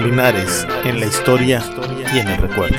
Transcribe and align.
Linares 0.00 0.64
en 0.84 1.00
la 1.00 1.06
historia 1.06 1.60
el 2.14 2.36
recuerdo. 2.36 2.76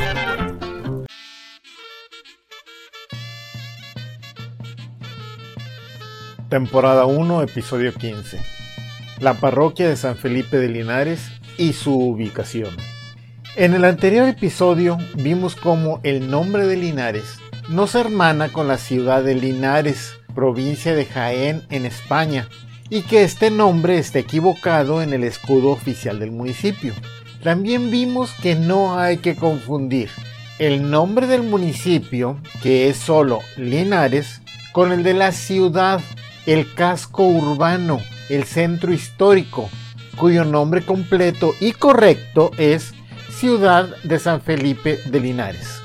Temporada 6.48 7.06
1, 7.06 7.44
episodio 7.44 7.94
15. 7.94 8.40
La 9.20 9.34
parroquia 9.34 9.90
de 9.90 9.98
San 9.98 10.16
Felipe 10.16 10.58
de 10.58 10.70
Linares 10.70 11.30
y 11.58 11.74
su 11.74 11.94
ubicación. 11.94 12.70
En 13.58 13.74
el 13.74 13.84
anterior 13.84 14.30
episodio 14.30 14.98
vimos 15.16 15.58
cómo 15.58 16.00
el 16.04 16.32
nombre 16.32 16.66
de 16.68 16.78
Linares 16.78 17.40
no 17.68 17.86
se 17.88 18.00
hermana 18.00 18.48
con 18.48 18.70
la 18.70 18.78
ciudad 18.78 19.24
de 19.24 19.36
Linares, 19.36 20.14
provincia 20.34 20.96
de 20.96 21.06
Jaén 21.06 21.64
en 21.70 21.86
España, 21.86 22.48
y 22.90 23.04
que 23.04 23.24
este 23.24 23.52
nombre 23.52 23.98
está 23.98 24.20
equivocado 24.20 25.02
en 25.02 25.14
el 25.14 25.24
escudo 25.24 25.70
oficial 25.70 26.20
del 26.20 26.32
municipio. 26.32 26.94
También 27.44 27.92
vimos 27.92 28.32
que 28.42 28.56
no 28.56 29.00
hay 29.00 29.18
que 29.18 29.36
confundir 29.36 30.10
el 30.58 30.90
nombre 30.92 31.26
del 31.28 31.44
municipio, 31.44 32.38
que 32.62 32.90
es 32.90 32.98
solo 32.98 33.40
Linares, 33.56 34.42
con 34.74 34.92
el 34.92 35.04
de 35.04 35.14
la 35.14 35.32
ciudad, 35.32 36.02
el 36.46 36.74
casco 36.74 37.24
urbano, 37.24 38.02
el 38.30 38.44
centro 38.44 38.92
histórico, 38.92 39.70
cuyo 40.18 40.44
nombre 40.44 40.86
completo 40.86 41.54
y 41.62 41.72
correcto 41.72 42.52
es 42.58 42.94
Ciudad 43.30 43.88
de 44.04 44.20
San 44.20 44.42
Felipe 44.42 45.00
de 45.06 45.20
Linares. 45.22 45.82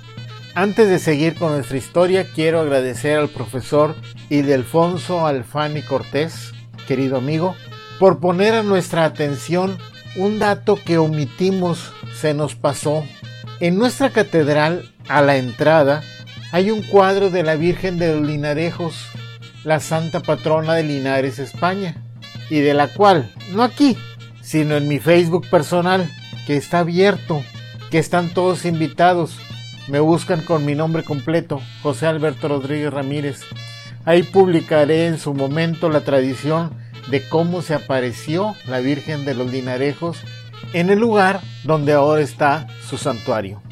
Antes 0.57 0.89
de 0.89 0.99
seguir 0.99 1.35
con 1.35 1.53
nuestra 1.53 1.77
historia, 1.77 2.27
quiero 2.35 2.61
agradecer 2.61 3.19
al 3.19 3.29
profesor 3.29 3.95
Ildefonso 4.29 5.27
Alfani 5.27 5.83
Cortés, 5.83 6.53
querido 6.85 7.17
amigo, 7.17 7.57
por 7.99 8.21
poner 8.21 8.55
a 8.55 8.63
nuestra 8.63 9.05
atención 9.05 9.79
un 10.17 10.39
dato 10.39 10.77
que 10.77 10.99
omitimos, 10.99 11.93
se 12.15 12.35
nos 12.35 12.55
pasó. 12.55 13.05
En 13.61 13.79
nuestra 13.79 14.11
catedral, 14.11 14.91
a 15.09 15.23
la 15.23 15.37
entrada, 15.37 16.03
hay 16.53 16.71
un 16.71 16.83
cuadro 16.83 17.31
de 17.31 17.43
la 17.43 17.57
Virgen 17.57 17.99
de 17.99 18.15
los 18.15 18.27
Linarejos, 18.27 19.07
la 19.65 19.81
santa 19.81 20.21
patrona 20.21 20.75
de 20.75 20.85
Linares, 20.85 21.39
España, 21.39 21.97
y 22.51 22.61
de 22.61 22.75
la 22.75 22.89
cual, 22.89 23.33
no 23.53 23.63
aquí, 23.63 23.97
sino 24.43 24.77
en 24.77 24.87
mi 24.87 24.99
Facebook 24.99 25.49
personal, 25.49 26.09
que 26.47 26.57
está 26.57 26.81
abierto, 26.81 27.43
que 27.91 27.99
están 27.99 28.33
todos 28.35 28.65
invitados. 28.67 29.37
Me 29.89 30.01
buscan 30.01 30.43
con 30.43 30.65
mi 30.65 30.75
nombre 30.75 31.03
completo, 31.03 31.61
José 31.83 32.07
Alberto 32.07 32.49
Rodríguez 32.49 32.93
Ramírez. 32.93 33.41
Ahí 34.05 34.23
publicaré 34.23 35.07
en 35.07 35.19
su 35.19 35.35
momento 35.35 35.89
la 35.89 36.03
tradición 36.03 36.71
de 37.11 37.27
cómo 37.29 37.63
se 37.63 37.75
apareció 37.75 38.55
la 38.67 38.81
Virgen 38.81 39.25
de 39.25 39.35
los 39.35 39.51
Linarejos 39.51 40.19
en 40.73 40.91
el 40.91 40.99
lugar 40.99 41.41
donde 41.65 41.93
ahora 41.93 42.21
está 42.21 42.67
su 42.89 42.99
santuario. 42.99 43.63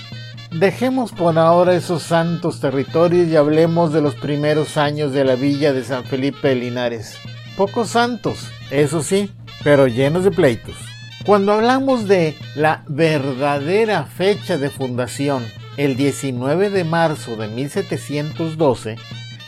Dejemos 0.50 1.12
por 1.12 1.38
ahora 1.38 1.75
esos 1.75 2.03
santos 2.03 2.60
territorios 2.60 3.28
y 3.28 3.36
hablemos 3.36 3.92
de 3.92 4.03
los 4.03 4.14
primeros 4.14 4.77
años 4.77 5.12
de 5.12 5.25
la 5.25 5.34
villa 5.34 5.72
de 5.72 5.83
San 5.83 6.05
Felipe 6.05 6.48
de 6.48 6.56
Linares. 6.56 7.16
Pocos 7.56 7.88
santos, 7.88 8.50
eso 8.70 9.03
sí, 9.03 9.30
pero 9.64 9.86
llenos 9.86 10.25
de 10.25 10.30
pleitos. 10.30 10.77
Cuando 11.25 11.53
hablamos 11.53 12.08
de 12.08 12.36
la 12.55 12.84
verdadera 12.88 14.05
fecha 14.05 14.58
de 14.58 14.70
fundación, 14.70 15.44
el 15.77 15.97
19 15.97 16.69
de 16.69 16.84
marzo 16.84 17.36
de 17.36 17.48
1712, 17.48 18.97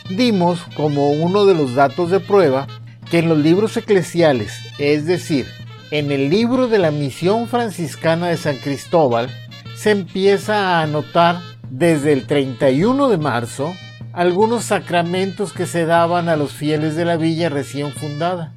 dimos 0.09 0.61
como 0.75 1.11
uno 1.11 1.45
de 1.45 1.53
los 1.53 1.75
datos 1.75 2.11
de 2.11 2.19
prueba 2.19 2.67
que 3.09 3.19
en 3.19 3.29
los 3.29 3.37
libros 3.37 3.77
eclesiales, 3.77 4.53
es 4.77 5.05
decir, 5.05 5.47
en 5.91 6.11
el 6.11 6.29
libro 6.29 6.67
de 6.67 6.79
la 6.79 6.91
misión 6.91 7.47
franciscana 7.47 8.27
de 8.27 8.37
San 8.37 8.57
Cristóbal, 8.57 9.29
se 9.75 9.91
empieza 9.91 10.79
a 10.79 10.83
anotar 10.83 11.39
desde 11.69 12.13
el 12.13 12.25
31 12.25 13.09
de 13.09 13.17
marzo 13.17 13.73
algunos 14.13 14.63
sacramentos 14.63 15.53
que 15.53 15.65
se 15.65 15.85
daban 15.85 16.29
a 16.29 16.35
los 16.35 16.53
fieles 16.53 16.95
de 16.95 17.05
la 17.05 17.17
villa 17.17 17.49
recién 17.49 17.91
fundada. 17.91 18.53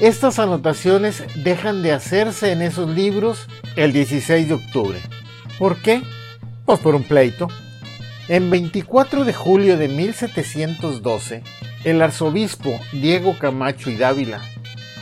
Estas 0.00 0.38
anotaciones 0.38 1.24
dejan 1.42 1.82
de 1.82 1.92
hacerse 1.92 2.52
en 2.52 2.62
esos 2.62 2.88
libros 2.88 3.48
el 3.74 3.92
16 3.92 4.48
de 4.48 4.54
octubre. 4.54 4.98
¿Por 5.58 5.82
qué? 5.82 6.02
Pues 6.64 6.78
por 6.78 6.94
un 6.94 7.02
pleito. 7.02 7.48
En 8.28 8.50
24 8.50 9.24
de 9.24 9.32
julio 9.32 9.78
de 9.78 9.88
1712, 9.88 11.42
el 11.84 12.02
arzobispo 12.02 12.78
Diego 12.92 13.34
Camacho 13.38 13.88
y 13.88 13.96
Dávila, 13.96 14.42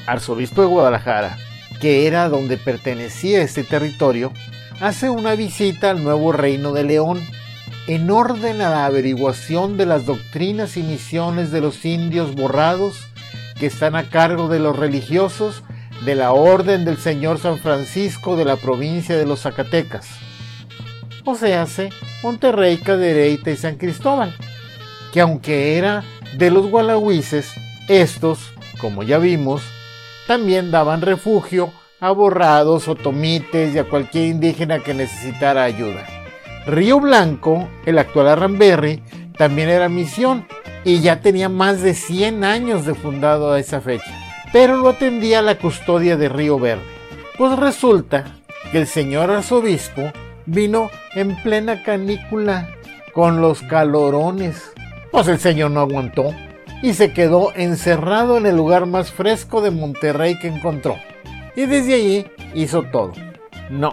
arzobispo 0.07 0.63
de 0.63 0.69
Guadalajara, 0.69 1.37
que 1.81 2.07
era 2.07 2.29
donde 2.29 2.57
pertenecía 2.57 3.43
este 3.43 3.65
territorio, 3.65 4.33
hace 4.79 5.11
una 5.11 5.35
visita 5.35 5.91
al 5.91 6.05
nuevo 6.05 6.31
reino 6.31 6.73
de 6.73 6.85
León 6.85 7.21
en 7.89 8.09
orden 8.11 8.61
a 8.61 8.71
la 8.71 8.87
averiguación 8.87 9.77
de 9.77 9.87
las 9.87 10.07
doctrinas 10.07 10.77
y 10.77 10.85
misiones 10.85 11.51
de 11.51 11.61
los 11.61 11.85
indios 11.85 12.33
borrados 12.37 13.09
que 13.59 13.67
están 13.67 13.97
a 13.97 14.09
cargo 14.09 14.47
de 14.47 14.61
los 14.61 14.77
religiosos 14.77 15.65
de 16.05 16.15
la 16.15 16.31
Orden 16.31 16.85
del 16.85 16.99
Señor 16.99 17.41
San 17.41 17.59
Francisco 17.59 18.37
de 18.37 18.45
la 18.45 18.55
provincia 18.55 19.17
de 19.17 19.27
los 19.27 19.41
Zacatecas. 19.41 20.07
O 21.25 21.35
sea, 21.35 21.63
hace 21.63 21.91
Monterrey, 22.27 22.79
Cadereyta 22.79 23.53
y 23.53 23.57
San 23.57 23.77
Cristóbal, 23.77 24.35
que 25.13 25.21
aunque 25.21 25.79
era 25.79 26.03
de 26.37 26.51
los 26.51 26.67
gualahuises, 26.67 27.53
estos, 27.87 28.53
como 28.81 29.05
ya 29.05 29.19
vimos, 29.19 29.63
también 30.27 30.73
daban 30.73 31.03
refugio 31.03 31.73
a 32.01 32.11
borrados, 32.11 32.89
otomites 32.89 33.73
y 33.73 33.79
a 33.79 33.85
cualquier 33.85 34.25
indígena 34.27 34.81
que 34.81 34.93
necesitara 34.93 35.63
ayuda. 35.63 36.05
Río 36.67 36.99
Blanco, 36.99 37.69
el 37.85 37.97
actual 37.97 38.27
Arramberry, 38.27 39.05
también 39.39 39.69
era 39.69 39.89
misión 39.89 40.49
y 40.85 41.03
ya 41.03 41.21
tenía 41.21 41.49
más 41.49 41.81
de 41.81 41.95
100 41.95 42.43
años 42.43 42.87
de 42.87 42.97
fundado 42.97 43.53
a 43.53 43.61
esa 43.61 43.81
fecha, 43.81 44.13
pero 44.53 44.77
lo 44.79 44.89
atendía 44.89 45.43
la 45.43 45.59
custodia 45.59 46.17
de 46.17 46.29
Río 46.29 46.59
Verde. 46.59 46.83
Pues 47.39 47.57
resulta 47.57 48.25
que 48.73 48.79
el 48.79 48.89
señor 48.89 49.31
arzobispo 49.31 50.11
vino 50.47 50.91
en 51.15 51.37
plena 51.43 51.83
canícula 51.83 52.69
con 53.13 53.41
los 53.41 53.63
calorones 53.63 54.73
pues 55.17 55.29
el 55.29 55.39
señor 55.39 55.71
no 55.71 55.81
aguantó 55.81 56.35
y 56.83 56.93
se 56.93 57.15
quedó 57.15 57.51
encerrado 57.55 58.37
en 58.37 58.45
el 58.45 58.55
lugar 58.55 58.85
más 58.85 59.11
fresco 59.11 59.63
de 59.63 59.71
Monterrey 59.71 60.39
que 60.39 60.49
encontró. 60.49 60.97
Y 61.57 61.65
desde 61.65 61.95
allí 61.95 62.27
hizo 62.55 62.83
todo. 62.83 63.13
No, 63.71 63.93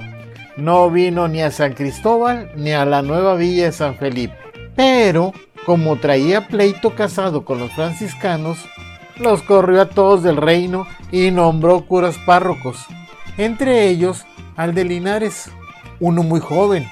no 0.57 0.91
vino 0.91 1.29
ni 1.29 1.41
a 1.41 1.49
San 1.49 1.75
Cristóbal 1.75 2.51
ni 2.57 2.73
a 2.73 2.83
la 2.83 3.01
nueva 3.01 3.35
villa 3.35 3.67
de 3.67 3.71
San 3.71 3.95
Felipe. 3.95 4.35
Pero, 4.75 5.31
como 5.65 5.95
traía 5.95 6.49
pleito 6.49 6.93
casado 6.93 7.45
con 7.45 7.57
los 7.57 7.71
franciscanos, 7.71 8.57
los 9.15 9.43
corrió 9.43 9.81
a 9.83 9.89
todos 9.89 10.23
del 10.23 10.35
reino 10.35 10.85
y 11.09 11.31
nombró 11.31 11.85
curas 11.85 12.17
párrocos, 12.25 12.85
entre 13.37 13.87
ellos 13.87 14.25
al 14.57 14.75
de 14.75 14.83
Linares, 14.83 15.49
uno 15.99 16.23
muy 16.23 16.39
joven, 16.39 16.87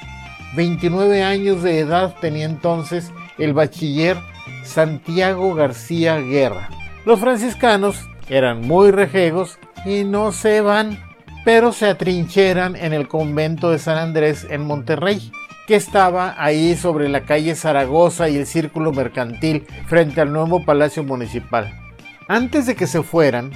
29 0.56 1.24
años 1.24 1.64
de 1.64 1.80
edad 1.80 2.16
tenía 2.20 2.46
entonces 2.46 3.12
el 3.38 3.54
bachiller 3.54 4.18
Santiago 4.64 5.54
García 5.56 6.18
Guerra. 6.18 6.70
Los 7.06 7.20
franciscanos 7.20 8.08
eran 8.30 8.62
muy 8.62 8.92
rejegos 8.92 9.58
y 9.86 10.04
no 10.04 10.32
se 10.32 10.62
van, 10.62 11.00
pero 11.44 11.72
se 11.72 11.88
atrincheran 11.88 12.76
en 12.76 12.94
el 12.94 13.08
convento 13.08 13.72
de 13.72 13.80
San 13.80 13.98
Andrés 13.98 14.46
en 14.50 14.66
Monterrey, 14.66 15.32
que 15.68 15.76
estaba 15.76 16.36
ahí 16.38 16.76
sobre 16.76 17.10
la 17.10 17.22
calle 17.22 17.56
Zaragoza 17.56 18.30
y 18.30 18.38
el 18.38 18.46
círculo 18.46 18.92
mercantil 18.92 19.66
frente 19.88 20.22
al 20.22 20.32
nuevo 20.32 20.64
palacio 20.64 21.04
municipal. 21.04 21.74
Antes 22.28 22.66
de 22.66 22.76
que 22.76 22.88
se 22.88 23.04
fueran, 23.04 23.52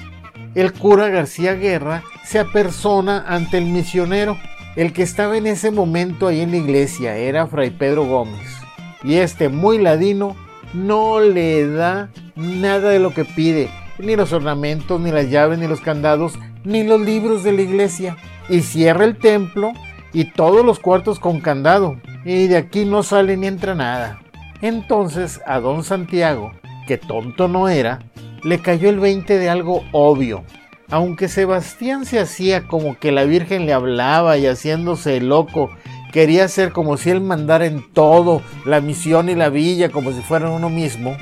el 0.54 0.72
cura 0.72 1.08
García 1.08 1.54
Guerra 1.54 2.02
se 2.24 2.38
apersona 2.38 3.24
ante 3.28 3.58
el 3.58 3.66
misionero. 3.66 4.38
El 4.76 4.92
que 4.92 5.02
estaba 5.02 5.38
en 5.38 5.46
ese 5.46 5.70
momento 5.70 6.28
ahí 6.28 6.42
en 6.42 6.50
la 6.50 6.58
iglesia 6.58 7.16
era 7.16 7.46
Fray 7.46 7.70
Pedro 7.70 8.04
Gómez 8.04 8.56
y 9.02 9.14
este 9.14 9.48
muy 9.48 9.78
ladino 9.78 10.36
no 10.74 11.20
le 11.20 11.66
da 11.66 12.10
nada 12.34 12.90
de 12.90 12.98
lo 12.98 13.14
que 13.14 13.24
pide, 13.24 13.70
ni 13.98 14.16
los 14.16 14.34
ornamentos, 14.34 15.00
ni 15.00 15.10
las 15.10 15.30
llaves, 15.30 15.58
ni 15.58 15.66
los 15.66 15.80
candados, 15.80 16.38
ni 16.64 16.84
los 16.84 17.00
libros 17.00 17.42
de 17.42 17.52
la 17.52 17.62
iglesia. 17.62 18.18
Y 18.50 18.60
cierra 18.60 19.04
el 19.04 19.16
templo 19.16 19.72
y 20.12 20.32
todos 20.32 20.64
los 20.64 20.78
cuartos 20.78 21.18
con 21.20 21.40
candado. 21.40 21.96
Y 22.24 22.46
de 22.48 22.58
aquí 22.58 22.84
no 22.84 23.02
sale 23.02 23.36
ni 23.36 23.46
entra 23.46 23.74
nada. 23.74 24.20
Entonces 24.60 25.40
a 25.46 25.58
don 25.60 25.84
Santiago, 25.84 26.52
que 26.86 26.98
tonto 26.98 27.48
no 27.48 27.68
era, 27.68 28.00
le 28.42 28.58
cayó 28.58 28.90
el 28.90 28.98
20 28.98 29.38
de 29.38 29.48
algo 29.48 29.84
obvio. 29.92 30.44
Aunque 30.88 31.28
Sebastián 31.28 32.06
se 32.06 32.20
hacía 32.20 32.68
como 32.68 32.98
que 32.98 33.10
la 33.10 33.24
Virgen 33.24 33.66
le 33.66 33.72
hablaba 33.72 34.38
y 34.38 34.46
haciéndose 34.46 35.20
loco 35.20 35.70
quería 36.12 36.46
ser 36.48 36.72
como 36.72 36.96
si 36.96 37.10
él 37.10 37.20
mandara 37.20 37.66
en 37.66 37.92
todo, 37.92 38.40
la 38.64 38.80
misión 38.80 39.28
y 39.28 39.34
la 39.34 39.48
villa, 39.48 39.90
como 39.90 40.12
si 40.12 40.20
fueran 40.22 40.52
uno 40.52 40.70
mismo, 40.70 41.16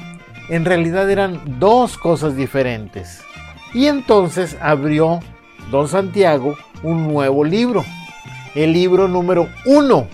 en 0.50 0.64
realidad 0.64 1.10
eran 1.10 1.40
dos 1.58 1.96
cosas 1.96 2.36
diferentes. 2.36 3.20
Y 3.72 3.86
entonces 3.86 4.56
abrió 4.60 5.20
don 5.70 5.88
Santiago 5.88 6.56
un 6.82 7.08
nuevo 7.08 7.42
libro, 7.42 7.84
el 8.54 8.72
libro 8.72 9.08
número 9.08 9.48
uno 9.64 10.06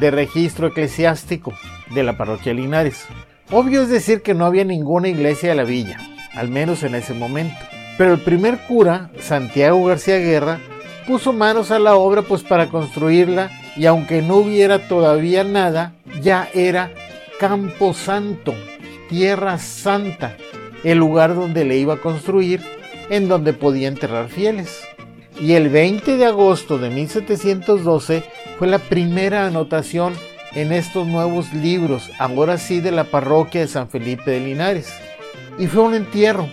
de 0.00 0.10
registro 0.10 0.68
eclesiástico 0.68 1.52
de 1.94 2.02
la 2.02 2.16
parroquia 2.16 2.54
Linares. 2.54 3.06
Obvio 3.52 3.82
es 3.82 3.90
decir 3.90 4.22
que 4.22 4.34
no 4.34 4.46
había 4.46 4.64
ninguna 4.64 5.08
iglesia 5.08 5.50
de 5.50 5.54
la 5.54 5.64
villa, 5.64 6.00
al 6.34 6.48
menos 6.48 6.82
en 6.82 6.94
ese 6.94 7.14
momento. 7.14 7.75
Pero 7.98 8.14
el 8.14 8.20
primer 8.20 8.58
cura, 8.66 9.10
Santiago 9.18 9.84
García 9.84 10.18
Guerra, 10.18 10.58
puso 11.06 11.32
manos 11.32 11.70
a 11.70 11.78
la 11.78 11.96
obra 11.96 12.22
pues 12.22 12.42
para 12.42 12.68
construirla 12.68 13.50
y 13.76 13.86
aunque 13.86 14.22
no 14.22 14.36
hubiera 14.36 14.88
todavía 14.88 15.44
nada, 15.44 15.94
ya 16.20 16.48
era 16.52 16.90
Campo 17.38 17.94
Santo, 17.94 18.54
Tierra 19.08 19.58
Santa, 19.58 20.36
el 20.84 20.98
lugar 20.98 21.34
donde 21.34 21.64
le 21.64 21.76
iba 21.76 21.94
a 21.94 22.00
construir, 22.00 22.62
en 23.10 23.28
donde 23.28 23.52
podía 23.52 23.88
enterrar 23.88 24.28
fieles. 24.28 24.82
Y 25.40 25.52
el 25.52 25.68
20 25.68 26.16
de 26.16 26.24
agosto 26.24 26.78
de 26.78 26.90
1712 26.90 28.24
fue 28.58 28.66
la 28.66 28.78
primera 28.78 29.46
anotación 29.46 30.14
en 30.54 30.72
estos 30.72 31.06
nuevos 31.06 31.52
libros, 31.52 32.10
ahora 32.18 32.56
sí 32.56 32.80
de 32.80 32.90
la 32.90 33.04
parroquia 33.04 33.60
de 33.60 33.68
San 33.68 33.90
Felipe 33.90 34.30
de 34.30 34.40
Linares. 34.40 34.92
Y 35.58 35.66
fue 35.66 35.82
un 35.82 35.94
entierro. 35.94 36.48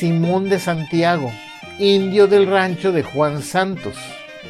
Simón 0.00 0.48
de 0.48 0.58
Santiago, 0.58 1.30
indio 1.78 2.26
del 2.26 2.46
rancho 2.46 2.90
de 2.90 3.02
Juan 3.02 3.42
Santos. 3.42 3.96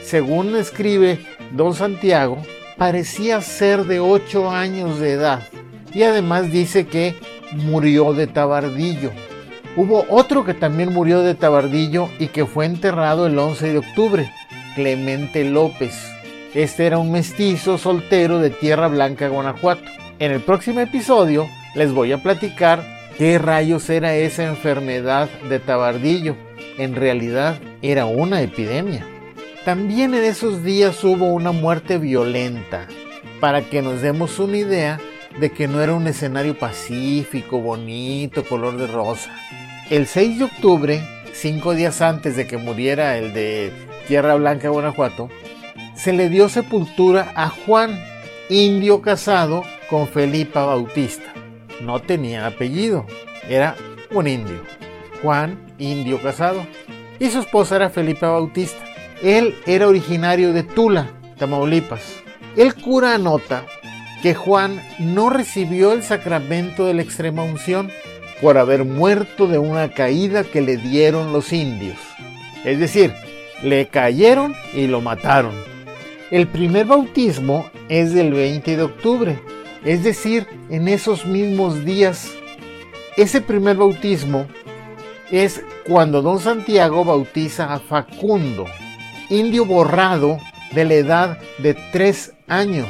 Según 0.00 0.54
escribe 0.54 1.18
don 1.50 1.74
Santiago, 1.74 2.40
parecía 2.78 3.40
ser 3.40 3.82
de 3.86 3.98
8 3.98 4.48
años 4.48 5.00
de 5.00 5.10
edad 5.10 5.42
y 5.92 6.04
además 6.04 6.52
dice 6.52 6.86
que 6.86 7.16
murió 7.50 8.12
de 8.12 8.28
tabardillo. 8.28 9.10
Hubo 9.74 10.06
otro 10.08 10.44
que 10.44 10.54
también 10.54 10.92
murió 10.92 11.22
de 11.22 11.34
tabardillo 11.34 12.08
y 12.20 12.28
que 12.28 12.46
fue 12.46 12.66
enterrado 12.66 13.26
el 13.26 13.36
11 13.36 13.72
de 13.72 13.78
octubre, 13.78 14.32
Clemente 14.76 15.42
López. 15.42 16.00
Este 16.54 16.86
era 16.86 16.98
un 16.98 17.10
mestizo 17.10 17.76
soltero 17.76 18.38
de 18.38 18.50
Tierra 18.50 18.86
Blanca, 18.86 19.26
Guanajuato. 19.26 19.82
En 20.20 20.30
el 20.30 20.42
próximo 20.42 20.78
episodio 20.78 21.48
les 21.74 21.92
voy 21.92 22.12
a 22.12 22.22
platicar 22.22 22.99
qué 23.20 23.36
rayos 23.36 23.90
era 23.90 24.14
esa 24.14 24.46
enfermedad 24.46 25.28
de 25.50 25.58
tabardillo. 25.58 26.36
En 26.78 26.96
realidad 26.96 27.60
era 27.82 28.06
una 28.06 28.40
epidemia. 28.40 29.06
También 29.62 30.14
en 30.14 30.24
esos 30.24 30.64
días 30.64 31.04
hubo 31.04 31.26
una 31.26 31.52
muerte 31.52 31.98
violenta, 31.98 32.88
para 33.38 33.60
que 33.60 33.82
nos 33.82 34.00
demos 34.00 34.38
una 34.38 34.56
idea 34.56 34.98
de 35.38 35.50
que 35.50 35.68
no 35.68 35.82
era 35.82 35.92
un 35.92 36.06
escenario 36.06 36.58
pacífico, 36.58 37.60
bonito, 37.60 38.42
color 38.42 38.78
de 38.78 38.86
rosa. 38.86 39.30
El 39.90 40.06
6 40.06 40.38
de 40.38 40.44
octubre, 40.44 41.02
cinco 41.34 41.74
días 41.74 42.00
antes 42.00 42.36
de 42.36 42.46
que 42.46 42.56
muriera 42.56 43.18
el 43.18 43.34
de 43.34 43.70
Tierra 44.08 44.34
Blanca, 44.36 44.70
Guanajuato, 44.70 45.28
se 45.94 46.14
le 46.14 46.30
dio 46.30 46.48
sepultura 46.48 47.32
a 47.34 47.50
Juan, 47.50 48.02
indio 48.48 49.02
casado 49.02 49.62
con 49.90 50.08
Felipa 50.08 50.64
Bautista. 50.64 51.34
No 51.80 52.00
tenía 52.00 52.46
apellido, 52.46 53.06
era 53.48 53.76
un 54.12 54.26
indio. 54.26 54.60
Juan, 55.22 55.58
indio 55.78 56.20
casado. 56.22 56.66
Y 57.18 57.28
su 57.30 57.40
esposa 57.40 57.76
era 57.76 57.90
Felipa 57.90 58.28
Bautista. 58.28 58.78
Él 59.22 59.54
era 59.66 59.88
originario 59.88 60.52
de 60.52 60.62
Tula, 60.62 61.10
Tamaulipas. 61.38 62.22
El 62.56 62.74
cura 62.74 63.14
anota 63.14 63.64
que 64.22 64.34
Juan 64.34 64.82
no 64.98 65.30
recibió 65.30 65.92
el 65.92 66.02
sacramento 66.02 66.86
de 66.86 66.94
la 66.94 67.02
extrema 67.02 67.42
unción 67.42 67.90
por 68.40 68.58
haber 68.58 68.84
muerto 68.84 69.46
de 69.46 69.58
una 69.58 69.90
caída 69.90 70.44
que 70.44 70.60
le 70.60 70.76
dieron 70.76 71.32
los 71.32 71.52
indios. 71.52 71.98
Es 72.64 72.78
decir, 72.78 73.12
le 73.62 73.88
cayeron 73.88 74.54
y 74.74 74.86
lo 74.86 75.00
mataron. 75.00 75.52
El 76.30 76.46
primer 76.46 76.86
bautismo 76.86 77.70
es 77.88 78.14
del 78.14 78.32
20 78.32 78.76
de 78.76 78.82
octubre, 78.82 79.38
es 79.84 80.02
decir, 80.04 80.46
en 80.68 80.88
esos 80.88 81.26
mismos 81.26 81.84
días. 81.84 82.30
Ese 83.16 83.40
primer 83.40 83.76
bautismo 83.76 84.46
es 85.30 85.62
cuando 85.86 86.22
don 86.22 86.40
Santiago 86.40 87.04
bautiza 87.04 87.72
a 87.72 87.78
Facundo, 87.80 88.66
indio 89.28 89.64
borrado 89.64 90.38
de 90.72 90.84
la 90.84 90.94
edad 90.94 91.38
de 91.58 91.74
tres 91.92 92.32
años 92.46 92.88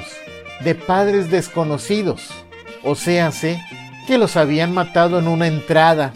de 0.62 0.74
padres 0.74 1.30
desconocidos, 1.30 2.28
o 2.84 2.94
sea, 2.94 3.30
que 4.06 4.18
los 4.18 4.36
habían 4.36 4.72
matado 4.72 5.18
en 5.18 5.28
una 5.28 5.46
entrada, 5.46 6.12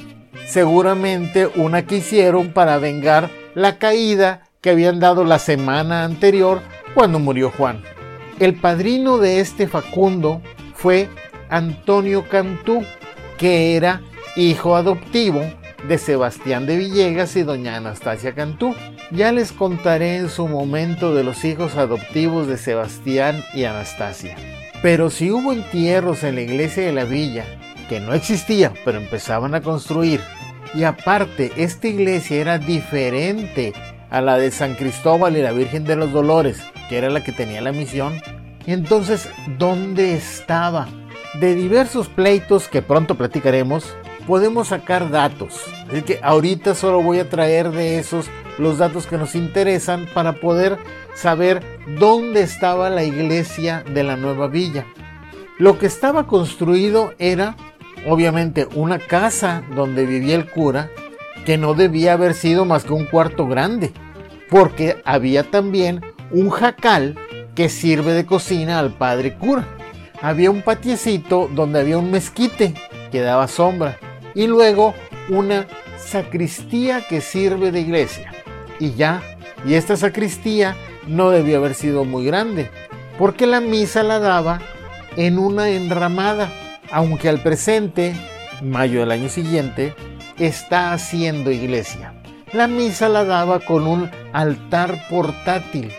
seguramente 0.47 1.47
una 1.57 1.87
que 1.87 1.97
hicieron 1.97 2.53
para 2.53 2.79
vengar 2.79 3.31
la 3.55 3.79
caída 3.79 4.43
que 4.61 4.71
habían 4.71 5.01
dado 5.01 5.25
la 5.25 5.39
semana 5.39 6.05
anterior 6.05 6.61
cuando 6.95 7.19
murió 7.19 7.51
Juan. 7.51 7.83
El 8.39 8.55
padrino 8.55 9.19
de 9.19 9.41
este 9.41 9.69
Facundo 9.69 10.43
fue 10.85 11.09
Antonio 11.49 12.29
Cantú, 12.29 12.85
que 13.39 13.75
era 13.75 14.03
hijo 14.37 14.77
adoptivo 14.77 15.41
de 15.89 15.97
Sebastián 15.97 16.67
de 16.67 16.77
Villegas 16.77 17.37
y 17.37 17.43
doña 17.43 17.77
Anastasia 17.77 18.35
Cantú. 18.35 18.75
Ya 19.11 19.33
les 19.33 19.51
contaré 19.53 20.17
en 20.17 20.29
su 20.29 20.47
momento 20.47 21.15
de 21.15 21.25
los 21.25 21.43
hijos 21.47 21.79
adoptivos 21.79 22.49
de 22.49 22.59
Sebastián 22.59 23.43
y 23.55 23.65
Anastasia. 23.65 24.37
Pero 24.83 25.09
si 25.09 25.31
hubo 25.31 25.55
entierros 25.55 26.23
en 26.23 26.35
la 26.35 26.43
iglesia 26.43 26.85
de 26.85 26.93
la 26.93 27.05
villa, 27.05 27.47
que 27.89 28.01
no 28.01 28.13
existía, 28.13 28.71
pero 28.85 28.99
empezaban 28.99 29.55
a 29.55 29.63
construir, 29.63 30.21
y 30.75 30.85
aparte 30.85 31.51
esta 31.57 31.89
iglesia 31.89 32.43
era 32.43 32.59
diferente 32.59 33.73
a 34.11 34.21
la 34.21 34.37
de 34.37 34.51
San 34.51 34.75
Cristóbal 34.75 35.35
y 35.35 35.41
la 35.41 35.53
Virgen 35.53 35.85
de 35.85 35.97
los 35.97 36.13
Dolores, 36.13 36.63
que 36.91 36.99
era 36.99 37.09
la 37.09 37.25
que 37.25 37.33
tenía 37.33 37.63
la 37.63 37.73
misión, 37.73 38.21
entonces, 38.73 39.29
¿dónde 39.59 40.15
estaba? 40.15 40.89
De 41.41 41.55
diversos 41.55 42.09
pleitos 42.09 42.69
que 42.69 42.83
pronto 42.83 43.17
platicaremos, 43.17 43.95
podemos 44.27 44.69
sacar 44.69 45.11
datos. 45.11 45.63
Así 45.89 46.03
que 46.03 46.21
ahorita 46.23 46.75
solo 46.75 47.03
voy 47.03 47.19
a 47.19 47.29
traer 47.29 47.71
de 47.71 47.99
esos 47.99 48.27
los 48.59 48.79
datos 48.79 49.07
que 49.07 49.19
nos 49.19 49.35
interesan 49.35 50.07
para 50.15 50.35
poder 50.35 50.79
saber 51.15 51.63
dónde 51.99 52.43
estaba 52.43 52.91
la 52.91 53.05
iglesia 53.05 53.85
de 53.93 54.05
la 54.05 54.17
nueva 54.17 54.47
villa. 54.47 54.87
Lo 55.59 55.79
que 55.79 55.87
estaba 55.87 56.27
construido 56.27 57.15
era 57.19 57.57
obviamente 58.07 58.67
una 58.75 58.99
casa 58.99 59.63
donde 59.75 60.07
vivía 60.07 60.37
el 60.37 60.51
cura, 60.51 60.91
que 61.45 61.59
no 61.59 61.75
debía 61.75 62.15
haber 62.15 62.35
sido 62.35 62.65
más 62.65 62.85
que 62.85 62.93
un 62.93 63.05
cuarto 63.05 63.47
grande, 63.47 63.93
porque 64.51 64.97
había 65.05 65.51
también 65.51 66.01
un 66.31 66.51
jacal 66.51 67.17
que 67.55 67.69
sirve 67.69 68.13
de 68.13 68.27
cocina 68.27 68.79
al 68.79 68.93
padre 68.93 69.35
cura. 69.35 69.67
Había 70.21 70.51
un 70.51 70.63
patiecito 70.63 71.49
donde 71.53 71.81
había 71.81 71.99
un 71.99 72.11
mezquite 72.11 72.75
que 73.13 73.21
daba 73.21 73.49
sombra 73.49 73.99
y 74.35 74.47
luego 74.47 74.95
una 75.29 75.67
sacristía 75.99 77.07
que 77.07 77.21
sirve 77.21 77.71
de 77.71 77.81
iglesia. 77.81 78.33
Y 78.79 78.95
ya, 78.95 79.23
y 79.67 79.75
esta 79.75 79.97
sacristía 79.97 80.77
no 81.07 81.31
debió 81.31 81.59
haber 81.59 81.75
sido 81.75 82.05
muy 82.05 82.25
grande, 82.25 82.71
porque 83.19 83.47
la 83.47 83.61
misa 83.61 84.03
la 84.03 84.19
daba 84.19 84.61
en 85.17 85.39
una 85.39 85.69
enramada, 85.69 86.51
aunque 86.91 87.29
al 87.29 87.41
presente, 87.41 88.15
mayo 88.63 89.01
del 89.01 89.13
año 89.13 89.29
siguiente, 89.29 89.95
está 90.39 90.93
haciendo 90.93 91.51
iglesia. 91.51 92.15
La 92.53 92.67
misa 92.69 93.09
la 93.09 93.25
daba 93.25 93.61
con 93.61 93.87
un 93.87 94.11
altar 94.33 95.07
portátil, 95.09 95.93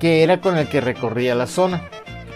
que 0.00 0.22
era 0.22 0.40
con 0.40 0.56
el 0.56 0.68
que 0.68 0.80
recorría 0.80 1.34
la 1.34 1.46
zona. 1.46 1.88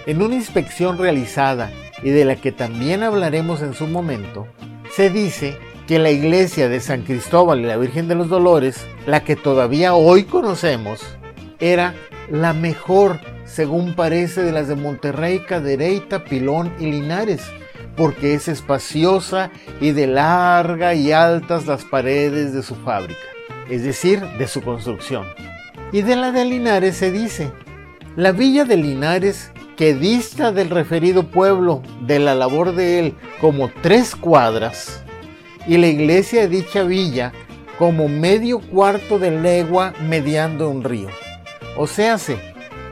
En 0.06 0.22
una 0.22 0.34
inspección 0.34 0.98
realizada 0.98 1.70
y 2.02 2.10
de 2.10 2.24
la 2.24 2.36
que 2.36 2.52
también 2.52 3.02
hablaremos 3.02 3.62
en 3.62 3.74
su 3.74 3.86
momento, 3.86 4.46
se 4.94 5.10
dice 5.10 5.56
que 5.86 5.98
la 5.98 6.10
iglesia 6.10 6.68
de 6.68 6.80
San 6.80 7.02
Cristóbal 7.02 7.60
y 7.60 7.64
la 7.64 7.76
Virgen 7.76 8.08
de 8.08 8.14
los 8.14 8.28
Dolores, 8.28 8.86
la 9.06 9.24
que 9.24 9.36
todavía 9.36 9.94
hoy 9.94 10.24
conocemos, 10.24 11.02
era 11.58 11.94
la 12.30 12.52
mejor, 12.52 13.20
según 13.44 13.94
parece, 13.94 14.42
de 14.42 14.52
las 14.52 14.68
de 14.68 14.76
Monterrey, 14.76 15.40
Cadereyta, 15.40 16.24
Pilón 16.24 16.72
y 16.78 16.86
Linares, 16.86 17.42
porque 17.96 18.34
es 18.34 18.48
espaciosa 18.48 19.50
y 19.80 19.90
de 19.90 20.06
larga 20.06 20.94
y 20.94 21.12
altas 21.12 21.66
las 21.66 21.84
paredes 21.84 22.54
de 22.54 22.62
su 22.62 22.76
fábrica, 22.76 23.20
es 23.68 23.82
decir, 23.82 24.20
de 24.38 24.46
su 24.46 24.62
construcción. 24.62 25.26
Y 25.92 26.02
de 26.02 26.16
la 26.16 26.32
de 26.32 26.44
Linares 26.44 26.96
se 26.96 27.10
dice, 27.10 27.50
la 28.16 28.32
villa 28.32 28.64
de 28.64 28.76
Linares 28.76 29.50
que 29.76 29.94
dista 29.94 30.52
del 30.52 30.68
referido 30.68 31.24
pueblo 31.24 31.82
de 32.02 32.18
la 32.18 32.34
labor 32.34 32.74
de 32.74 32.98
él 32.98 33.14
como 33.40 33.70
tres 33.82 34.14
cuadras, 34.14 35.02
y 35.66 35.78
la 35.78 35.86
iglesia 35.86 36.42
de 36.42 36.48
dicha 36.48 36.82
villa 36.82 37.32
como 37.78 38.08
medio 38.08 38.60
cuarto 38.60 39.18
de 39.18 39.30
legua 39.30 39.94
mediando 40.06 40.68
un 40.68 40.84
río. 40.84 41.08
O 41.78 41.86
sea, 41.86 42.18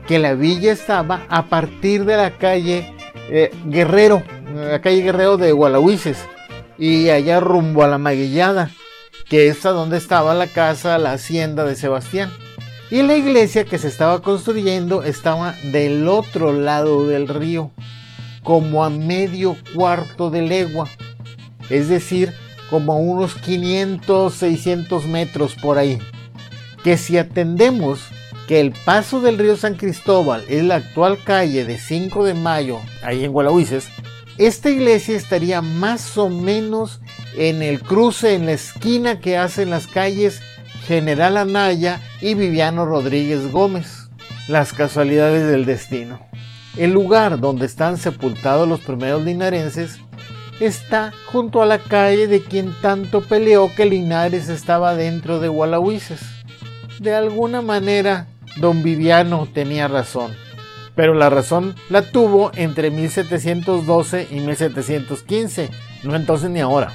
que 0.07 0.19
la 0.19 0.33
villa 0.33 0.73
estaba 0.73 1.27
a 1.29 1.47
partir 1.47 2.07
de 2.07 2.17
la 2.17 2.39
calle 2.39 2.95
eh, 3.29 3.51
Guerrero, 3.67 4.23
la 4.55 4.81
calle 4.81 5.03
Guerrero 5.03 5.37
de 5.37 5.53
Gualahuises, 5.53 6.25
y 6.79 7.11
allá 7.11 7.39
rumbo 7.39 7.85
a 7.85 7.89
la 7.89 7.99
Maguillada, 7.99 8.71
que 9.29 9.49
es 9.49 9.67
a 9.67 9.71
donde 9.71 9.99
estaba 9.99 10.33
la 10.33 10.47
casa, 10.47 10.97
la 10.97 11.13
hacienda 11.13 11.67
de 11.67 11.77
Sebastián. 11.77 12.31
Y 12.91 13.03
la 13.03 13.17
iglesia 13.17 13.65
que 13.65 13.77
se 13.77 13.89
estaba 13.89 14.23
construyendo 14.23 15.03
estaba 15.03 15.55
del 15.73 16.09
otro 16.09 16.53
lado 16.53 17.07
del 17.07 17.29
río, 17.29 17.71
como 18.43 18.83
a 18.83 18.89
medio 18.89 19.57
cuarto 19.75 20.31
de 20.31 20.41
legua, 20.41 20.89
es 21.69 21.89
decir, 21.89 22.33
como 22.71 22.95
a 22.95 22.97
unos 22.97 23.35
500, 23.35 24.33
600 24.33 25.07
metros 25.07 25.55
por 25.55 25.77
ahí. 25.77 25.99
Que 26.83 26.97
si 26.97 27.19
atendemos 27.19 28.01
que 28.47 28.61
el 28.61 28.73
paso 28.73 29.21
del 29.21 29.37
río 29.37 29.59
San 29.59 29.75
Cristóbal 29.75 30.43
es 30.49 30.65
la 30.65 30.77
actual 30.77 31.19
calle 31.23 31.67
de 31.67 31.77
5 31.77 32.25
de 32.25 32.33
mayo, 32.33 32.81
ahí 33.03 33.23
en 33.23 33.33
Gualahuises, 33.33 33.89
esta 34.39 34.71
iglesia 34.71 35.15
estaría 35.15 35.61
más 35.61 36.17
o 36.17 36.31
menos 36.31 37.01
en 37.37 37.61
el 37.61 37.83
cruce, 37.83 38.35
en 38.35 38.47
la 38.47 38.53
esquina 38.53 39.21
que 39.21 39.37
hacen 39.37 39.69
las 39.69 39.87
calles 39.87 40.41
General 40.89 41.37
Anaya 41.37 42.01
y 42.23 42.33
Viviano 42.33 42.87
Rodríguez 42.87 43.53
Gómez. 43.53 44.09
Las 44.49 44.73
casualidades 44.73 45.47
del 45.47 45.67
destino. 45.67 46.19
El 46.79 46.93
lugar 46.93 47.41
donde 47.41 47.67
están 47.67 47.99
sepultados 47.99 48.67
los 48.67 48.81
primeros 48.81 49.23
linarenses 49.23 49.99
está 50.61 51.13
junto 51.31 51.61
a 51.61 51.67
la 51.67 51.79
calle 51.79 52.27
de 52.27 52.43
quien 52.43 52.75
tanto 52.81 53.21
peleó 53.21 53.71
que 53.75 53.85
Linares 53.85 54.49
estaba 54.49 54.95
dentro 54.95 55.41
de 55.41 55.49
Gualahuises. 55.49 56.23
De 57.01 57.15
alguna 57.15 57.61
manera, 57.61 58.27
don 58.57 58.83
Viviano 58.83 59.47
tenía 59.53 59.89
razón, 59.89 60.33
pero 60.95 61.13
la 61.13 61.29
razón 61.29 61.75
la 61.91 62.01
tuvo 62.01 62.51
entre 62.55 62.91
1712 62.91 64.29
y 64.31 64.41
1715, 64.41 65.69
no 66.05 66.17
entonces 66.17 66.49
ni 66.49 66.61
ahora. 66.61 66.95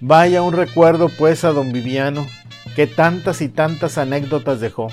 Vaya 0.00 0.42
un 0.42 0.52
recuerdo 0.52 1.08
pues 1.08 1.42
a 1.44 1.52
don 1.52 1.72
Viviano, 1.72 2.26
que 2.78 2.86
tantas 2.86 3.40
y 3.40 3.48
tantas 3.48 3.98
anécdotas 3.98 4.60
dejó. 4.60 4.86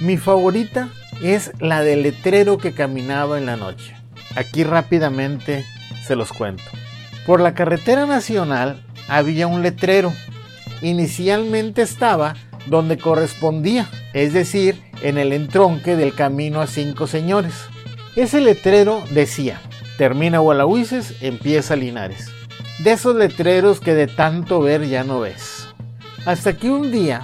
Mi 0.00 0.16
favorita 0.16 0.88
es 1.22 1.52
la 1.60 1.80
del 1.80 2.02
letrero 2.02 2.58
que 2.58 2.72
caminaba 2.72 3.38
en 3.38 3.46
la 3.46 3.54
noche. 3.54 3.94
Aquí 4.34 4.64
rápidamente 4.64 5.64
se 6.04 6.16
los 6.16 6.32
cuento. 6.32 6.64
Por 7.26 7.40
la 7.40 7.54
carretera 7.54 8.04
nacional 8.04 8.82
había 9.06 9.46
un 9.46 9.62
letrero. 9.62 10.12
Inicialmente 10.82 11.82
estaba 11.82 12.34
donde 12.66 12.98
correspondía, 12.98 13.88
es 14.12 14.32
decir, 14.32 14.82
en 15.00 15.16
el 15.16 15.32
entronque 15.32 15.94
del 15.94 16.16
camino 16.16 16.60
a 16.60 16.66
cinco 16.66 17.06
señores. 17.06 17.54
Ese 18.16 18.40
letrero 18.40 19.04
decía, 19.12 19.60
termina 19.98 20.40
Gualahuises, 20.40 21.22
empieza 21.22 21.76
Linares. 21.76 22.28
De 22.80 22.90
esos 22.90 23.14
letreros 23.14 23.78
que 23.78 23.94
de 23.94 24.08
tanto 24.08 24.60
ver 24.60 24.88
ya 24.88 25.04
no 25.04 25.20
ves. 25.20 25.69
Hasta 26.26 26.56
que 26.56 26.70
un 26.70 26.92
día, 26.92 27.22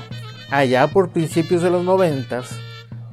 allá 0.51 0.87
por 0.87 1.11
principios 1.11 1.63
de 1.63 1.71
los 1.71 1.85
noventas, 1.85 2.59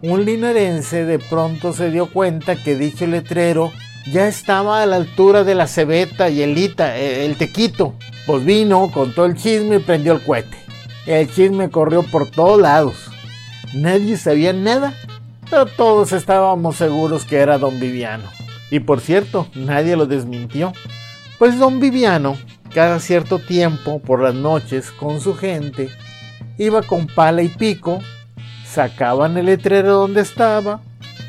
un 0.02 0.24
linarense 0.24 1.06
de 1.06 1.20
pronto 1.20 1.74
se 1.74 1.92
dio 1.92 2.08
cuenta 2.08 2.56
que 2.56 2.76
dicho 2.76 3.06
letrero 3.06 3.72
ya 4.12 4.28
estaba 4.28 4.82
a 4.82 4.86
la 4.86 4.98
altura 4.98 5.44
de 5.44 5.56
la 5.56 5.68
cebeta 5.68 6.30
y 6.30 6.42
el 6.42 6.58
ita, 6.58 6.98
eh, 6.98 7.26
el 7.26 7.38
tequito. 7.38 7.96
Pues 8.26 8.46
vino, 8.46 8.90
contó 8.92 9.26
el 9.26 9.36
chisme 9.36 9.78
y 9.78 9.80
prendió 9.80 10.14
el 10.14 10.24
cohete. 10.24 10.58
El 11.06 11.30
chisme 11.30 11.70
corrió 11.70 12.04
por 12.04 12.30
todos 12.30 12.62
lados. 12.62 12.96
Nadie 13.74 14.18
sabía 14.18 14.54
nada, 14.54 14.94
pero 15.50 15.66
todos 15.66 16.14
estábamos 16.14 16.78
seguros 16.78 17.26
que 17.26 17.38
era 17.38 17.58
don 17.58 17.80
Viviano. 17.80 18.30
Y 18.72 18.80
por 18.80 19.02
cierto, 19.02 19.48
nadie 19.54 19.98
lo 19.98 20.06
desmintió. 20.06 20.74
Pues 21.38 21.60
don 21.60 21.80
Viviano 21.80 22.38
cada 22.74 23.00
cierto 23.00 23.40
tiempo 23.40 24.00
por 24.00 24.22
las 24.22 24.36
noches 24.36 24.92
con 24.92 25.22
su 25.22 25.36
gente, 25.36 25.90
iba 26.58 26.82
con 26.82 27.08
pala 27.08 27.42
y 27.42 27.50
pico, 27.50 28.02
sacaban 28.66 29.38
el 29.38 29.46
letrero 29.46 29.94
donde 29.94 30.22
estaba, 30.22 30.82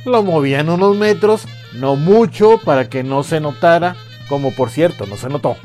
lo 0.05 0.23
movían 0.23 0.69
unos 0.69 0.97
metros, 0.97 1.47
no 1.75 1.97
mucho 1.97 2.59
para 2.65 2.89
que 2.89 3.03
no 3.03 3.23
se 3.23 3.41
notara, 3.41 3.97
como 4.29 4.53
por 4.53 4.71
cierto 4.71 5.07
no 5.07 5.17
se 5.17 5.29
notó, 5.29 5.57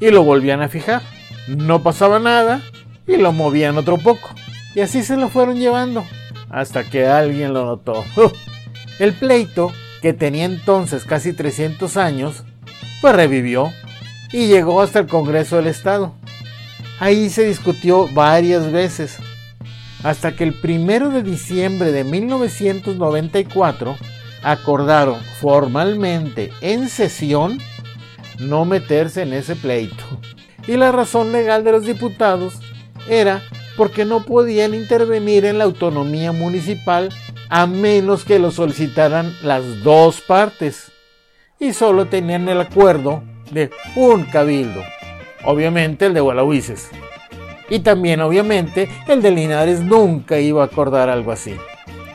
y 0.00 0.10
lo 0.10 0.22
volvían 0.22 0.62
a 0.62 0.68
fijar. 0.68 1.02
No 1.48 1.82
pasaba 1.82 2.18
nada 2.18 2.60
y 3.06 3.16
lo 3.16 3.32
movían 3.32 3.78
otro 3.78 3.98
poco. 3.98 4.30
Y 4.74 4.80
así 4.80 5.02
se 5.02 5.16
lo 5.16 5.28
fueron 5.28 5.58
llevando 5.58 6.04
hasta 6.50 6.84
que 6.84 7.06
alguien 7.06 7.52
lo 7.54 7.64
notó. 7.64 8.04
El 8.98 9.12
pleito, 9.12 9.72
que 10.02 10.12
tenía 10.12 10.44
entonces 10.44 11.04
casi 11.04 11.32
300 11.32 11.96
años, 11.96 12.44
pues 13.00 13.14
revivió 13.14 13.72
y 14.36 14.48
llegó 14.48 14.82
hasta 14.82 14.98
el 14.98 15.06
Congreso 15.06 15.56
del 15.56 15.66
Estado. 15.66 16.12
Ahí 17.00 17.30
se 17.30 17.46
discutió 17.46 18.06
varias 18.12 18.70
veces, 18.70 19.16
hasta 20.04 20.36
que 20.36 20.44
el 20.44 20.52
primero 20.52 21.08
de 21.08 21.22
diciembre 21.22 21.90
de 21.90 22.04
1994 22.04 23.96
acordaron 24.42 25.18
formalmente 25.40 26.52
en 26.60 26.90
sesión 26.90 27.58
no 28.38 28.66
meterse 28.66 29.22
en 29.22 29.32
ese 29.32 29.56
pleito. 29.56 30.04
Y 30.66 30.76
la 30.76 30.92
razón 30.92 31.32
legal 31.32 31.64
de 31.64 31.72
los 31.72 31.86
diputados 31.86 32.60
era 33.08 33.42
porque 33.74 34.04
no 34.04 34.22
podían 34.26 34.74
intervenir 34.74 35.46
en 35.46 35.56
la 35.56 35.64
autonomía 35.64 36.32
municipal 36.32 37.08
a 37.48 37.66
menos 37.66 38.26
que 38.26 38.38
lo 38.38 38.50
solicitaran 38.50 39.34
las 39.42 39.82
dos 39.82 40.20
partes. 40.20 40.92
Y 41.58 41.72
solo 41.72 42.08
tenían 42.08 42.50
el 42.50 42.60
acuerdo 42.60 43.22
de 43.50 43.70
un 43.94 44.24
cabildo. 44.24 44.82
Obviamente 45.44 46.06
el 46.06 46.14
de 46.14 46.20
Gualahuises. 46.20 46.90
Y 47.68 47.80
también 47.80 48.20
obviamente 48.20 48.88
el 49.08 49.22
de 49.22 49.30
Linares 49.30 49.80
nunca 49.80 50.38
iba 50.38 50.62
a 50.62 50.66
acordar 50.66 51.08
algo 51.08 51.32
así. 51.32 51.56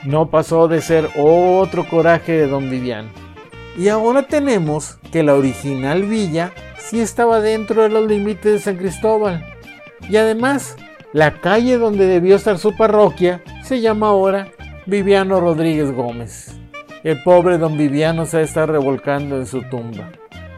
No 0.04 0.30
pasó 0.30 0.68
de 0.68 0.82
ser 0.82 1.10
otro 1.18 1.88
coraje 1.88 2.32
de 2.34 2.48
don 2.48 2.70
Vivian. 2.70 3.10
Y 3.78 3.88
ahora 3.88 4.24
tenemos 4.24 4.98
que 5.12 5.24
la 5.24 5.36
original 5.36 6.04
villa 6.04 6.52
sí 6.78 7.00
estaba 7.00 7.40
dentro 7.40 7.84
de 7.84 7.90
los 7.90 8.08
límites 8.08 8.52
de 8.52 8.60
San 8.60 8.78
Cristóbal. 8.78 9.46
Y 10.10 10.18
además, 10.18 10.76
la 11.14 11.40
calle 11.40 11.78
donde 11.78 12.06
debió 12.06 12.36
estar 12.36 12.58
su 12.58 12.76
parroquia 12.76 13.42
se 13.64 13.80
llama 13.80 14.08
ahora 14.08 14.48
Viviano 14.86 15.40
Rodríguez 15.40 15.92
Gómez. 15.92 16.56
El 17.04 17.22
pobre 17.24 17.58
don 17.58 17.78
Viviano 17.78 18.26
se 18.26 18.42
está 18.42 18.66
revolcando 18.66 19.38
en 19.38 19.46
su 19.46 19.62
tumba. 19.64 20.12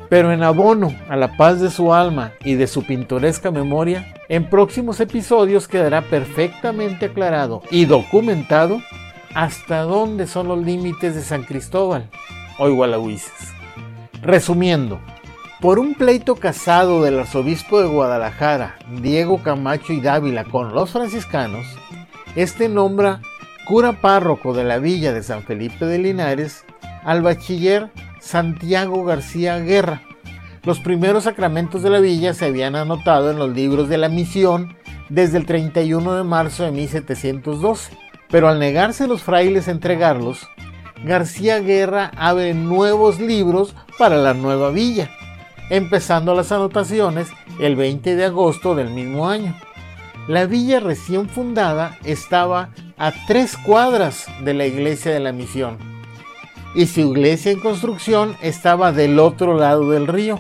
Pero 0.10 0.32
en 0.32 0.44
abono 0.44 0.94
a 1.10 1.16
la 1.16 1.38
paz 1.38 1.60
de 1.60 1.72
su 1.72 1.94
alma 1.94 2.34
y 2.44 2.56
de 2.56 2.68
su 2.68 2.84
pintoresca 2.84 3.52
memoria, 3.52 4.14
en 4.30 4.50
próximos 4.50 5.00
episodios 5.00 5.68
quedará 5.68 6.02
perfectamente 6.02 7.08
aclarado 7.08 7.62
y 7.72 7.86
documentado 7.86 8.82
hasta 9.34 9.82
dónde 9.82 10.28
son 10.28 10.48
los 10.48 10.64
límites 10.64 11.16
de 11.16 11.22
San 11.22 11.44
Cristóbal 11.44 12.10
o 12.60 12.70
Igualahuises. 12.70 13.54
Resumiendo, 14.22 15.00
por 15.60 15.80
un 15.80 15.96
pleito 15.96 16.36
casado 16.36 17.04
del 17.04 17.20
arzobispo 17.20 17.82
de 17.82 17.88
Guadalajara, 17.88 18.76
Diego 19.02 19.42
Camacho 19.42 19.94
y 19.94 20.02
Dávila, 20.02 20.44
con 20.44 20.74
los 20.74 20.92
franciscanos, 20.92 21.66
este 22.36 22.70
nombra 22.70 23.22
cura 23.66 23.94
párroco 23.94 24.54
de 24.54 24.64
la 24.64 24.80
villa 24.80 25.14
de 25.14 25.24
San 25.24 25.44
Felipe 25.44 25.86
de 25.86 26.00
Linares 26.00 26.66
al 27.04 27.22
bachiller 27.22 27.90
Santiago 28.24 29.04
García 29.04 29.60
Guerra. 29.60 30.02
Los 30.64 30.80
primeros 30.80 31.26
sacramentos 31.26 31.84
de 31.84 31.90
la 31.90 32.00
villa 32.00 32.34
se 32.34 32.46
habían 32.46 32.76
anotado 32.76 33.30
en 33.30 33.38
los 33.38 33.54
libros 33.54 33.90
de 33.90 33.98
la 33.98 34.08
misión 34.08 34.78
desde 35.10 35.38
el 35.38 35.46
31 35.46 36.16
de 36.16 36.24
marzo 36.24 36.64
de 36.64 36.72
1712, 36.72 37.92
pero 38.30 38.48
al 38.48 38.60
negarse 38.60 39.08
los 39.08 39.22
frailes 39.24 39.68
a 39.68 39.72
entregarlos, 39.72 40.48
García 41.04 41.60
Guerra 41.60 42.12
abre 42.16 42.54
nuevos 42.54 43.20
libros 43.20 43.76
para 44.00 44.16
la 44.16 44.34
nueva 44.34 44.72
villa, 44.72 45.12
empezando 45.70 46.34
las 46.34 46.54
anotaciones 46.54 47.28
el 47.60 47.76
20 47.76 48.16
de 48.16 48.26
agosto 48.26 48.74
del 48.74 48.90
mismo 48.90 49.30
año. 49.30 49.54
La 50.30 50.46
villa 50.46 50.80
recién 50.80 51.28
fundada 51.28 51.98
estaba 52.06 52.70
a 52.98 53.12
tres 53.28 53.58
cuadras 53.58 54.28
de 54.46 54.54
la 54.54 54.66
iglesia 54.66 55.12
de 55.12 55.20
la 55.20 55.34
misión 55.34 55.93
y 56.76 56.88
su 56.88 57.02
iglesia 57.02 57.52
en 57.52 57.60
construcción 57.60 58.36
estaba 58.42 58.92
del 58.92 59.20
otro 59.20 59.58
lado 59.58 59.90
del 59.90 60.08
río, 60.08 60.40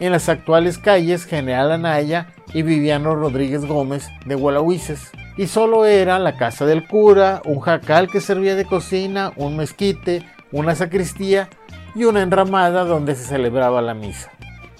en 0.00 0.12
las 0.12 0.28
actuales 0.28 0.78
calles 0.78 1.24
General 1.24 1.72
Anaya 1.72 2.28
y 2.52 2.62
Viviano 2.62 3.14
Rodríguez 3.14 3.64
Gómez 3.64 4.08
de 4.26 4.34
Gualahuises. 4.34 5.10
Y 5.36 5.46
solo 5.46 5.84
era 5.84 6.18
la 6.18 6.36
casa 6.36 6.66
del 6.66 6.86
cura, 6.86 7.42
un 7.44 7.60
jacal 7.60 8.08
que 8.08 8.20
servía 8.20 8.54
de 8.54 8.64
cocina, 8.64 9.32
un 9.36 9.56
mezquite, 9.56 10.24
una 10.50 10.74
sacristía 10.74 11.48
y 11.94 12.04
una 12.04 12.22
enramada 12.22 12.84
donde 12.84 13.14
se 13.14 13.24
celebraba 13.24 13.82
la 13.82 13.94
misa. 13.94 14.30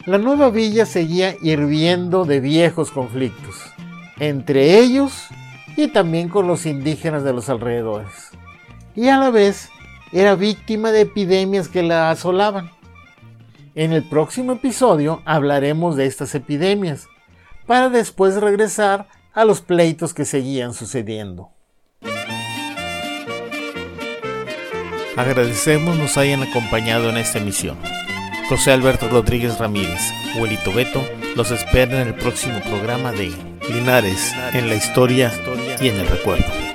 La 0.07 0.19
nueva 0.19 0.51
villa 0.51 0.87
seguía 0.87 1.35
hirviendo 1.43 2.25
de 2.25 2.41
viejos 2.41 2.91
conflictos, 2.91 3.57
entre 4.19 4.79
ellos 4.79 5.27
y 5.77 5.89
también 5.89 6.29
con 6.29 6.47
los 6.47 6.67
indígenas 6.67 7.23
de 7.25 7.33
los 7.33 7.49
alrededores. 7.49 8.31
Y 8.97 9.09
a 9.09 9.19
la 9.19 9.31
vez 9.31 9.71
era 10.13 10.35
víctima 10.35 10.93
de 10.93 11.03
epidemias 11.03 11.69
que 11.69 11.83
la 11.83 12.11
asolaban. 12.11 12.71
En 13.75 13.93
el 13.93 14.03
próximo 14.09 14.53
episodio 14.53 15.23
hablaremos 15.25 15.97
de 15.97 16.07
estas 16.07 16.35
epidemias, 16.35 17.07
para 17.67 17.91
después 17.91 18.35
regresar 18.41 19.09
a 19.35 19.45
los 19.45 19.61
pleitos 19.61 20.15
que 20.15 20.25
seguían 20.25 20.75
sucediendo. 20.75 21.51
Agradecemos 25.17 25.97
nos 25.97 26.17
hayan 26.17 26.43
acompañado 26.43 27.11
en 27.11 27.19
esta 27.19 27.39
emisión. 27.39 27.77
José 28.49 28.73
Alberto 28.73 29.09
Rodríguez 29.09 29.59
Ramírez, 29.59 30.01
Huelito 30.39 30.73
Beto, 30.73 31.05
los 31.37 31.51
espera 31.51 32.01
en 32.01 32.09
el 32.09 32.15
próximo 32.15 32.61
programa 32.61 33.13
de 33.13 33.33
Linares, 33.69 34.33
en 34.55 34.69
la 34.69 34.75
historia 34.75 35.33
y 35.81 35.89
en 35.89 35.97
el 35.97 36.07
recuerdo. 36.07 36.68